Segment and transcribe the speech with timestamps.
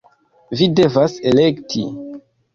[0.61, 1.87] Vi devas elekti!